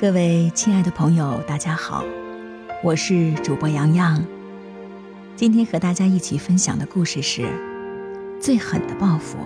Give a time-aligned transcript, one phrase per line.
[0.00, 2.04] 各位亲爱的朋友，大家好，
[2.84, 4.24] 我是主播洋洋。
[5.34, 7.42] 今天和大家一起分享的故事是
[8.40, 9.38] 《最狠的报复》。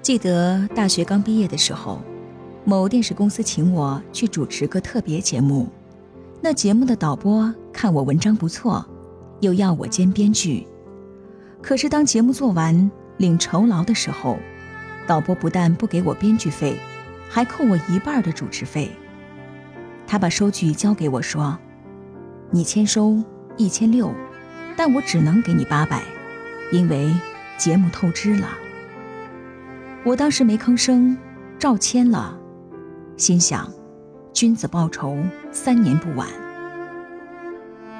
[0.00, 2.00] 记得大学刚毕业的时候，
[2.64, 5.68] 某电视公司请我去主持个特别节目，
[6.40, 8.86] 那节目的导播看我文章不错，
[9.40, 10.64] 又要我兼编剧。
[11.60, 14.38] 可是当节目做完领酬劳的时候，
[15.08, 16.78] 导播不但不给我编剧费，
[17.30, 18.90] 还扣我一半的主持费。
[20.06, 21.58] 他把收据交给我说。
[22.50, 23.22] 你签收
[23.56, 24.14] 一千六，
[24.76, 26.02] 但我只能给你八百，
[26.72, 27.10] 因为
[27.56, 28.48] 节目透支了。
[30.04, 31.16] 我当时没吭声，
[31.58, 32.38] 照签了，
[33.16, 33.70] 心想，
[34.32, 35.18] 君子报仇，
[35.50, 36.28] 三年不晚。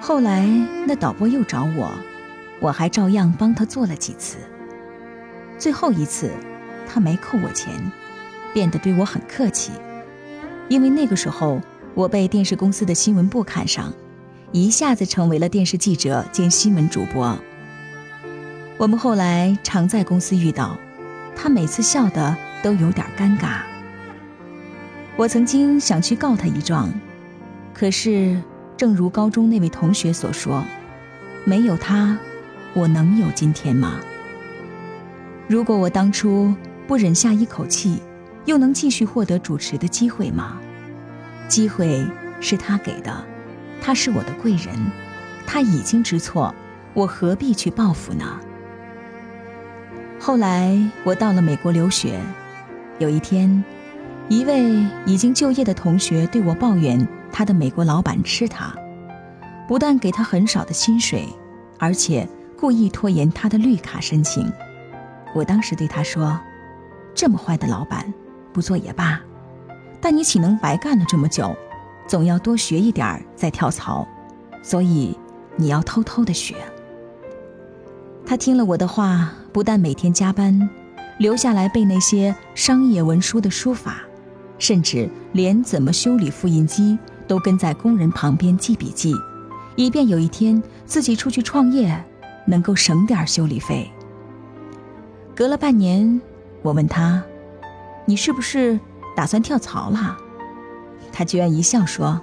[0.01, 0.47] 后来
[0.87, 1.91] 那导播又找我，
[2.61, 4.39] 我还照样帮他做了几次。
[5.59, 6.31] 最后一次，
[6.89, 7.93] 他没扣我钱，
[8.55, 9.73] 变得对我很客气，
[10.69, 11.61] 因为那个时候
[11.95, 13.93] 我被电视公司的新闻部看上。
[14.51, 17.39] 一下子成为了电视记者兼新闻主播。
[18.79, 20.75] 我们后来常在公司遇到，
[21.37, 23.59] 他每次笑的都有点尴尬。
[25.17, 26.91] 我曾经想去告他一状，
[27.75, 28.41] 可是
[28.75, 30.65] 正如高中那位同学所说，
[31.45, 32.17] 没有他，
[32.73, 34.01] 我能有今天吗？
[35.47, 36.55] 如果我当初
[36.89, 38.03] 不忍下一口气，
[38.47, 40.59] 又能继续获得主持的机会吗？
[41.47, 42.03] 机会
[42.41, 43.25] 是他给的。
[43.81, 44.75] 他是我的贵人，
[45.47, 46.53] 他已经知错，
[46.95, 48.41] 我何必去报复呢？
[50.19, 52.19] 后来我到了美国留学，
[52.99, 53.63] 有一天，
[54.31, 58.75] 一位已经就业的同学对我抱怨他的美国老板吃他，
[59.69, 61.29] 不但给他很少的薪水，
[61.79, 62.27] 而且
[62.59, 64.51] 故意拖延他的绿卡申请。
[65.35, 66.41] 我当时对他说
[67.19, 68.15] ：“这么坏的老板，
[68.53, 69.21] 不做也罢，
[70.01, 71.53] 但你岂能白干了这么久？”
[72.07, 74.07] 总要多学一点儿再跳槽，
[74.63, 75.19] 所以
[75.57, 76.55] 你要偷偷的学。
[78.25, 80.71] 他听了我的话，不但每天加班，
[81.19, 84.03] 留下来背那些商业文书的书法，
[84.61, 86.97] 甚至连怎么修理复印机
[87.27, 89.13] 都跟在工人旁边记笔记，
[89.75, 92.01] 以便有一天自己出去创业
[92.47, 93.91] 能够省点修理费。
[95.35, 96.21] 隔了半年，
[96.63, 97.23] 我问他
[98.07, 98.79] ：“你是不是
[99.17, 100.17] 打算跳槽了？”
[101.13, 102.21] 他居然一笑说：“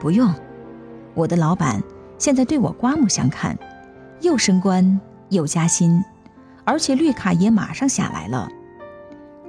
[0.00, 0.32] 不用，
[1.14, 1.82] 我的老板
[2.18, 3.58] 现在对我刮目相看，
[4.20, 5.00] 又升官
[5.30, 6.02] 又加薪，
[6.64, 8.48] 而且绿卡也马上下来了。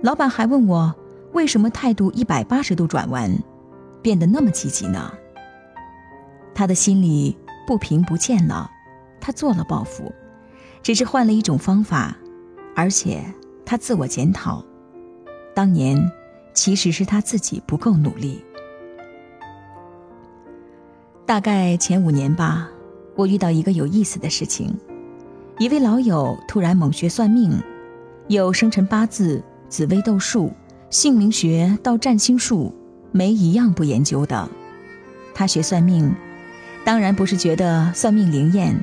[0.01, 0.93] 老板还问我
[1.31, 3.31] 为什么态度一百八十度转弯，
[4.01, 5.13] 变得那么积极呢？
[6.55, 8.69] 他的心里不平不见了，
[9.21, 10.13] 他做了报复，
[10.81, 12.15] 只是换了一种方法，
[12.75, 13.23] 而且
[13.65, 14.63] 他自我检讨，
[15.53, 16.11] 当年
[16.53, 18.43] 其实是他自己不够努力。”
[21.25, 22.69] 大概前五年吧，
[23.15, 24.75] 我遇到一个有意思的事情。
[25.57, 27.51] 一位老友突然猛学算命，
[28.27, 30.51] 有生辰八字、紫微斗数、
[30.89, 32.75] 姓名学到占星术，
[33.11, 34.49] 没一样不研究的。
[35.33, 36.13] 他学算命，
[36.83, 38.75] 当然不是觉得算命灵验，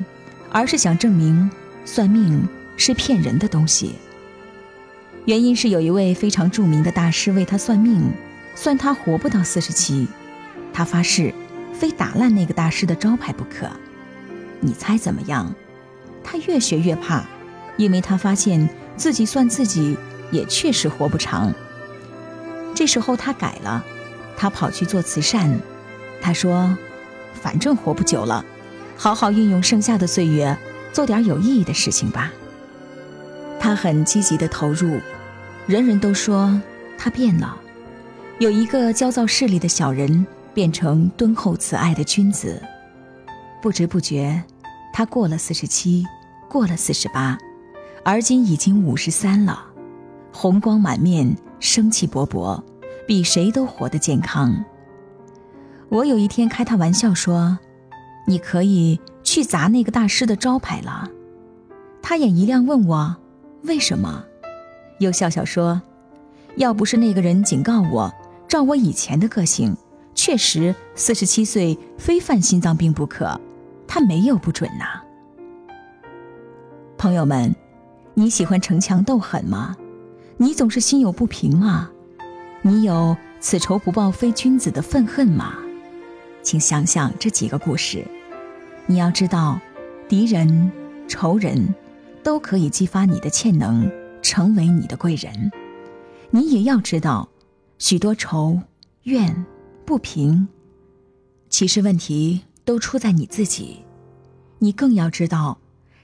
[0.49, 1.49] 而是想证明
[1.85, 3.93] 算命是骗人的东西。
[5.25, 8.11] 原因是有一位非常著名的大师为他算命，
[8.55, 10.07] 算他活不到四十七，
[10.73, 11.33] 他发誓。
[11.73, 13.67] 非打烂那个大师的招牌不可，
[14.59, 15.51] 你猜怎么样？
[16.23, 17.23] 他越学越怕，
[17.75, 19.97] 因为他发现自己算自己
[20.29, 21.51] 也确实活不长。
[22.75, 23.83] 这时候他改了，
[24.37, 25.59] 他跑去做慈善。
[26.21, 26.77] 他说
[27.33, 28.45] ：“反正活不久了，
[28.95, 30.55] 好好运用剩下的岁月，
[30.93, 32.31] 做点有意义的事情吧。”
[33.61, 34.99] 他很积极地投入，
[35.67, 36.59] 人人都说
[36.97, 37.55] 他变了。
[38.39, 40.25] 有一个焦躁势利的小人。
[40.53, 42.61] 变成敦厚慈爱的君子，
[43.61, 44.43] 不知不觉，
[44.91, 46.05] 他过了四十七，
[46.49, 47.37] 过了四十八，
[48.03, 49.63] 而今已经五十三了，
[50.33, 52.61] 红光满面，生气勃勃，
[53.07, 54.53] 比谁都活得健康。
[55.87, 57.57] 我有一天开他玩笑说
[58.27, 61.09] ：“你可以去砸那个大师的招牌了。”
[62.03, 63.15] 他眼一亮，问我
[63.63, 64.23] ：“为什么？”
[64.99, 65.81] 又笑笑说
[66.57, 68.13] ：“要不是那个人警告我，
[68.47, 69.75] 照我以前的个性。”
[70.13, 73.39] 确实，四十七岁非犯心脏病不可，
[73.87, 75.01] 他没有不准呐。
[76.97, 77.55] 朋友们，
[78.13, 79.75] 你喜欢逞强斗狠吗？
[80.37, 81.89] 你总是心有不平吗？
[82.61, 85.55] 你有此仇不报非君子的愤恨吗？
[86.43, 88.05] 请想想这几个故事。
[88.85, 89.59] 你要知道，
[90.07, 90.71] 敌人、
[91.07, 91.73] 仇人，
[92.23, 93.91] 都可以激发你的潜能，
[94.21, 95.51] 成为你的贵人。
[96.29, 97.27] 你也要知道，
[97.77, 98.59] 许多愁、
[99.03, 99.45] 怨、
[99.85, 100.47] 不平，
[101.49, 103.79] 其实问题都出在你自己。
[104.59, 105.57] 你更要知道，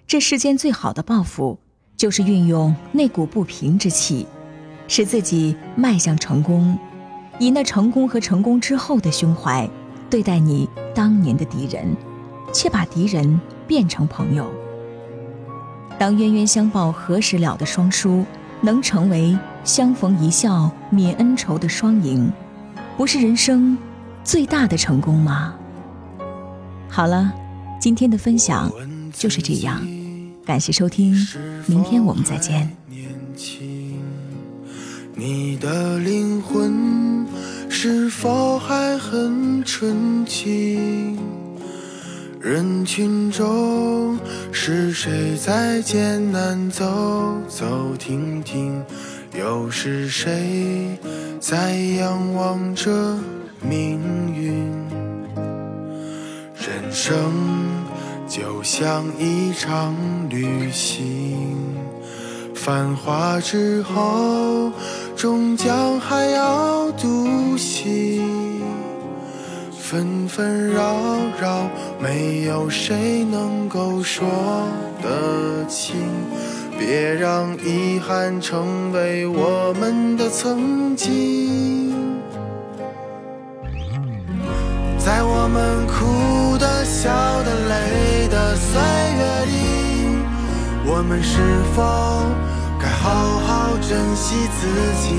[0.07, 1.59] 这世间最好的报复，
[1.95, 4.25] 就是运用那股不平之气，
[4.87, 6.77] 使自己迈向成功，
[7.39, 9.69] 以那成功和成功之后的胸怀，
[10.09, 11.95] 对待你当年的敌人，
[12.51, 14.51] 却把敌人变成朋友。
[15.97, 18.25] 当冤冤相报何时了的双输，
[18.61, 22.31] 能成为相逢一笑泯恩仇的双赢，
[22.95, 23.77] 不是人生
[24.23, 25.53] 最大的成功吗？
[26.89, 27.33] 好了。
[27.79, 28.71] 今天的分享
[29.13, 29.79] 就是这样，
[30.43, 31.15] 感谢收听，
[31.67, 32.75] 明天我们再见。
[35.13, 37.25] 你的灵魂
[37.69, 41.16] 是否还很纯净？
[42.47, 44.17] 人群中
[44.53, 46.85] 是谁在艰难走
[47.49, 48.81] 走停停？
[49.37, 50.97] 又是谁
[51.41, 52.89] 在仰望着
[53.59, 53.99] 命
[54.33, 54.65] 运？
[56.55, 57.13] 人生。
[58.29, 59.93] 就像一场
[60.29, 61.75] 旅行，
[62.55, 64.71] 繁华之后，
[65.17, 68.25] 终将还要独行。
[69.71, 70.93] 纷纷扰
[71.39, 74.27] 扰，没有谁能够说
[75.01, 75.95] 得清。
[76.79, 81.91] 别让遗憾成为我们的曾经，
[84.99, 87.09] 在我们哭的、笑
[87.41, 88.55] 的、累的。
[88.55, 89.53] 岁月里，
[90.85, 91.39] 我们是
[91.75, 91.81] 否
[92.79, 94.67] 该好好珍惜自
[95.01, 95.15] 己？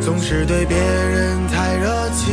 [0.00, 2.32] 总是对别人太热情，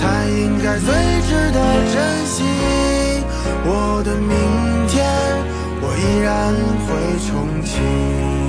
[0.00, 0.88] 才应该最
[1.28, 1.60] 值得
[1.92, 2.42] 珍惜。
[3.66, 4.32] 我的明
[4.88, 5.04] 天，
[5.82, 6.54] 我依然
[6.86, 6.88] 会
[7.20, 7.28] 憧
[7.62, 8.39] 憬。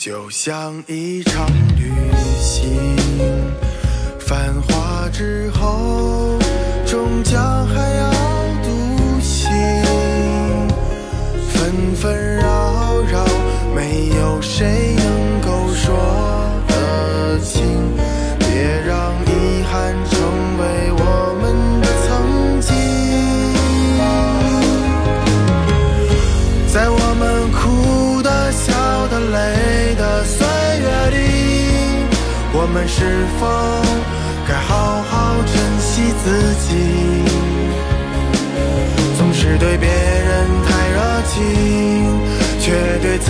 [0.00, 1.92] 就像一场旅
[2.40, 2.96] 行，
[4.18, 6.38] 繁华之后，
[6.86, 8.10] 终将还要
[8.62, 9.50] 独行。
[11.50, 13.26] 纷纷扰扰，
[13.74, 15.19] 没有谁能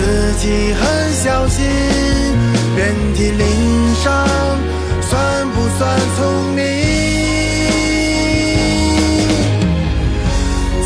[0.01, 1.63] 自己很小心。
[2.75, 2.79] 遍
[3.13, 3.45] 体鳞
[4.03, 4.09] 伤，
[5.01, 5.79] 算不算
[6.17, 6.19] 聪
[6.55, 6.59] 明？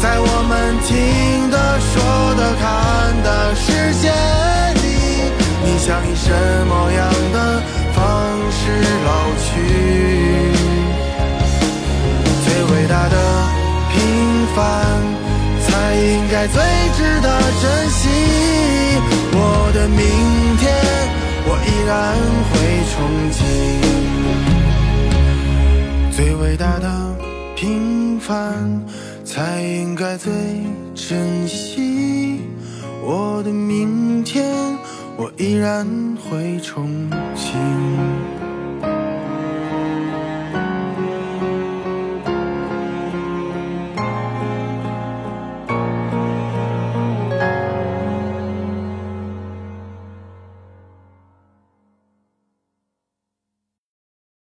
[0.02, 0.52] 在我们
[0.86, 0.92] 听
[1.50, 1.94] 的、说
[2.36, 2.64] 的、看
[3.24, 3.64] 的世
[4.02, 4.12] 界
[4.84, 4.86] 里，
[5.64, 6.28] 你想以什
[6.68, 7.00] 么样
[7.32, 7.38] 的？
[7.96, 8.04] 方
[8.52, 8.62] 式
[9.06, 9.48] 老去，
[12.44, 13.16] 最伟大的
[13.94, 13.96] 平
[14.54, 14.60] 凡，
[15.66, 16.60] 才应该最
[16.98, 17.28] 值得
[17.62, 17.64] 珍
[21.86, 22.16] 然
[22.52, 22.54] 会
[22.92, 22.94] 憧
[23.32, 23.40] 憬。
[26.12, 27.16] 最伟大的
[27.56, 28.82] 平凡，
[29.24, 30.32] 才应该最
[30.96, 32.42] 珍惜。
[33.04, 34.46] 我的明天，
[35.16, 35.86] 我依然
[36.28, 36.88] 会憧
[37.36, 38.25] 憬。